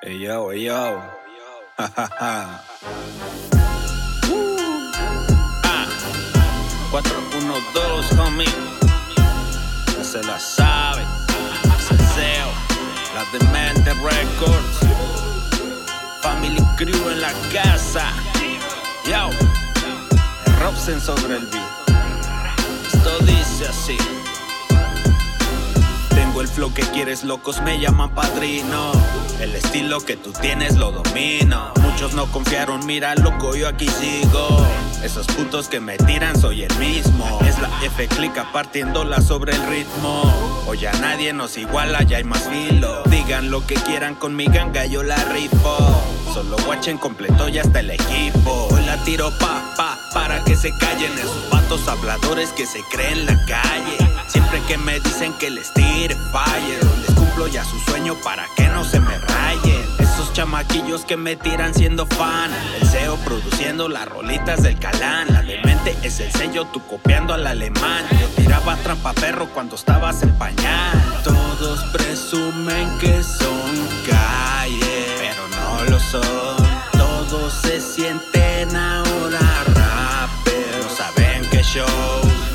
[0.00, 1.02] Hey yo, yo.
[1.76, 2.62] ah.
[6.92, 8.46] 412, homie.
[9.96, 11.02] Ya se la sabe.
[11.80, 12.48] Ceseo.
[13.12, 14.78] La Demente Records.
[16.22, 18.12] Family Crew en la casa.
[19.04, 19.30] Yo.
[20.60, 21.67] Robson sobre el beat.
[26.78, 28.92] Que quieres, locos me llaman padrino.
[29.40, 31.72] El estilo que tú tienes lo domino.
[31.80, 34.64] Muchos no confiaron, mira loco, yo aquí sigo.
[35.02, 37.40] Esos putos que me tiran soy el mismo.
[37.44, 40.22] Es la F clica partiéndola sobre el ritmo.
[40.68, 43.02] Hoy a nadie nos iguala, ya hay más filo.
[43.06, 45.97] Digan lo que quieran con mi ganga, yo la rifo.
[46.38, 48.68] Solo watchen completo ya está el equipo.
[48.70, 53.26] Hoy la tiro pa, pa, para que se callen esos vatos habladores que se creen
[53.26, 53.98] la calle.
[54.28, 58.68] Siempre que me dicen que les tire fire, les cumplo ya su sueño para que
[58.68, 59.82] no se me rayen.
[59.98, 62.52] Esos chamaquillos que me tiran siendo fan.
[62.80, 65.26] El CEO produciendo las rolitas del calán.
[65.32, 68.04] La demente es el sello, tú copiando al alemán.
[68.12, 71.02] Yo tiraba trampa perro cuando estabas en pañal.
[71.24, 73.88] Todos presumen que son
[76.10, 79.40] Todos se sienten ahora
[79.74, 80.84] rappers.
[80.84, 81.86] No saben qué show,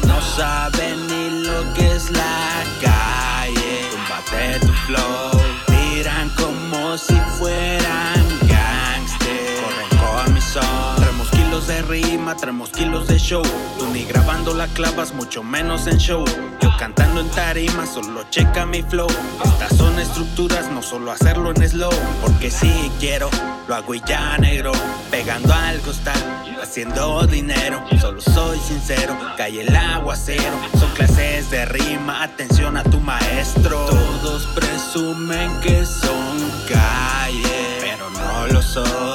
[0.08, 2.33] no saben ni lo que es la
[11.82, 13.44] rima, traemos kilos de show.
[13.78, 16.24] Tú ni grabando la clavas, mucho menos en show.
[16.62, 19.08] Yo cantando en tarima, solo checa mi flow.
[19.44, 21.92] Estas son estructuras, no solo hacerlo en slow.
[22.22, 23.30] Porque si quiero,
[23.68, 24.72] lo hago y ya negro.
[25.12, 26.22] Pegando al costal,
[26.62, 27.84] haciendo dinero.
[28.00, 30.58] Solo soy sincero, cae el aguacero.
[30.80, 33.86] Son clases de rima, atención a tu maestro.
[33.86, 39.13] Todos presumen que son calle, pero no lo son.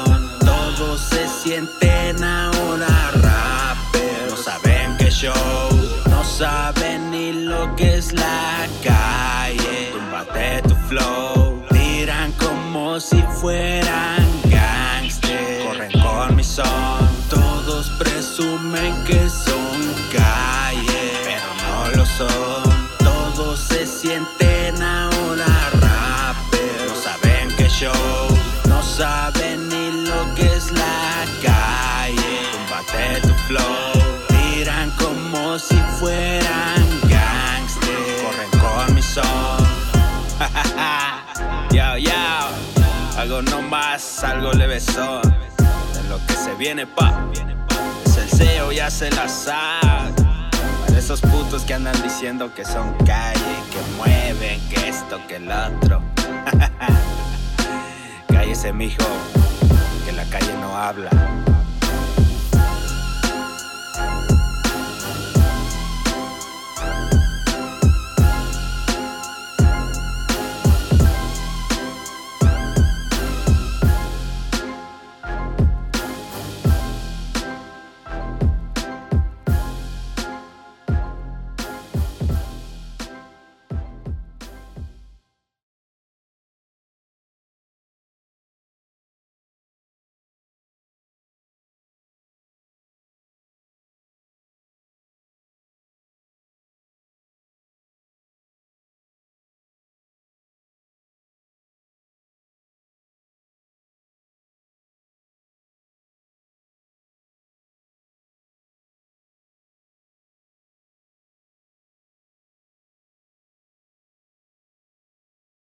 [1.42, 4.28] Sienten ahora rappers.
[4.28, 5.32] No saben qué show,
[6.10, 9.92] no saben ni lo que es la calle.
[9.92, 15.64] Túmbate tu flow, tiran como si fueran gangsters.
[15.64, 22.88] Corren con mi son, todos presumen que son calle, pero no lo son.
[22.98, 24.47] Todos se sienten
[43.18, 45.22] algo no más, algo leve son.
[45.22, 47.26] De lo que se viene, pa.
[48.06, 50.12] Es el CEO, ya se la sabe.
[50.86, 55.50] Para esos putos que andan diciendo que son calle, que mueven, que esto, que el
[55.50, 56.00] otro.
[58.28, 59.04] Cállese, mijo,
[60.06, 61.10] que la calle no habla.